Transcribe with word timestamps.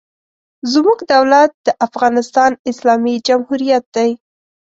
زموږ 0.73 0.99
دولت 1.13 1.51
د 1.67 1.67
افغانستان 1.87 2.51
اسلامي 2.71 3.15
جمهوریت 3.27 3.85
دی. 3.95 4.09